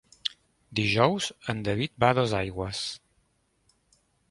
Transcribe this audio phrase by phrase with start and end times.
[0.79, 2.83] Dijous en David va a Dosaigües.